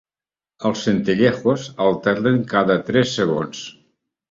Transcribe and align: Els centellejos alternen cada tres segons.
Els 0.69 0.85
centellejos 0.87 1.67
alternen 1.89 2.41
cada 2.55 2.81
tres 2.91 3.17
segons. 3.21 3.65